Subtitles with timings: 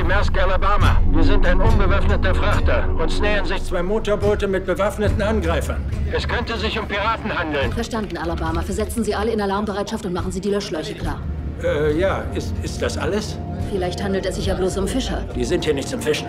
[0.00, 1.02] Die Maersk Alabama.
[1.12, 2.88] Wir sind ein unbewaffneter Frachter.
[2.98, 5.84] Uns nähern sich zwei Motorboote mit bewaffneten Angreifern.
[6.10, 7.70] Es könnte sich um Piraten handeln.
[7.72, 8.62] Verstanden, Alabama.
[8.62, 11.20] Versetzen Sie alle in Alarmbereitschaft und machen Sie die Löschschläuche klar.
[11.62, 13.36] Äh, ja, ist, ist das alles?
[13.70, 15.22] Vielleicht handelt es sich ja bloß um Fischer.
[15.36, 16.28] Die sind hier nicht zum Fischen.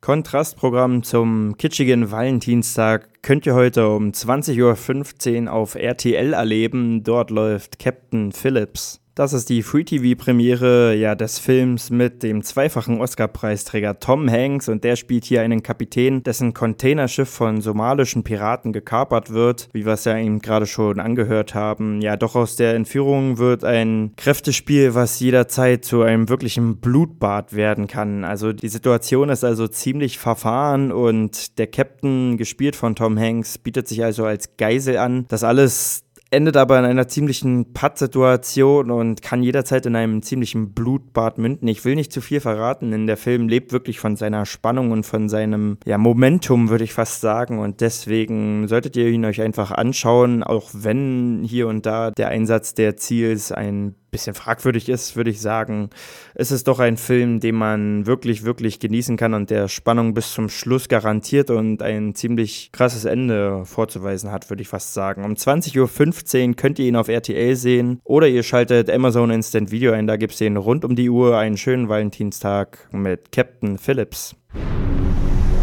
[0.00, 7.04] Kontrastprogramm zum kitschigen Valentinstag könnt ihr heute um 20.15 Uhr auf RTL erleben.
[7.04, 9.00] Dort läuft Captain Phillips.
[9.18, 14.94] Das ist die Free-TV-Premiere ja, des Films mit dem zweifachen Oscar-Preisträger Tom Hanks und der
[14.94, 20.16] spielt hier einen Kapitän, dessen Containerschiff von somalischen Piraten gekapert wird, wie wir es ja
[20.16, 22.00] eben gerade schon angehört haben.
[22.00, 27.88] Ja, doch aus der Entführung wird ein Kräftespiel, was jederzeit zu einem wirklichen Blutbad werden
[27.88, 28.22] kann.
[28.22, 33.88] Also die Situation ist also ziemlich verfahren und der Captain, gespielt von Tom Hanks, bietet
[33.88, 35.26] sich also als Geisel an.
[35.26, 41.38] Das alles endet aber in einer ziemlichen Pattsituation und kann jederzeit in einem ziemlichen Blutbad
[41.38, 41.68] münden.
[41.68, 45.04] Ich will nicht zu viel verraten, denn der Film lebt wirklich von seiner Spannung und
[45.04, 47.58] von seinem ja, Momentum, würde ich fast sagen.
[47.58, 52.74] Und deswegen solltet ihr ihn euch einfach anschauen, auch wenn hier und da der Einsatz
[52.74, 55.90] der Ziels ein bisschen fragwürdig ist, würde ich sagen,
[56.34, 60.32] ist es doch ein Film, den man wirklich, wirklich genießen kann und der Spannung bis
[60.32, 65.24] zum Schluss garantiert und ein ziemlich krasses Ende vorzuweisen hat, würde ich fast sagen.
[65.24, 69.92] Um 20.15 Uhr könnt ihr ihn auf RTL sehen oder ihr schaltet Amazon Instant Video
[69.92, 74.34] ein, da gibt es den rund um die Uhr einen schönen Valentinstag mit Captain Phillips.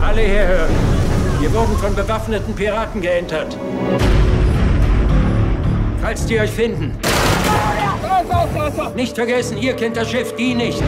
[0.01, 0.73] Alle herhören.
[1.39, 3.57] Wir wurden von bewaffneten Piraten geentert.
[6.01, 6.97] Falls die euch finden,
[8.95, 10.81] nicht vergessen, ihr kennt das Schiff, die nicht.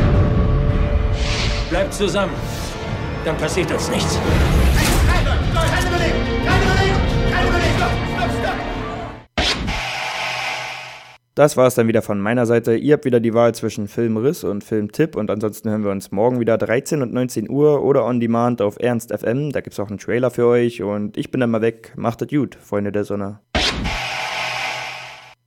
[1.70, 2.34] Bleibt zusammen.
[3.26, 4.20] Dann passiert uns nichts.
[5.08, 6.46] Keine Bewegung!
[6.46, 7.02] Keine Bewegung!
[7.32, 7.72] Keine Bewegung!
[7.78, 8.32] Stopp!
[8.40, 8.78] Stopp!
[11.36, 12.76] Das war es dann wieder von meiner Seite.
[12.76, 16.40] Ihr habt wieder die Wahl zwischen Filmriss und Filmtipp und ansonsten hören wir uns morgen
[16.40, 19.52] wieder 13 und 19 Uhr oder on demand auf Ernst FM.
[19.52, 21.94] Da gibt es auch einen Trailer für euch und ich bin dann mal weg.
[21.96, 23.42] Macht es gut, Freunde der Sonne.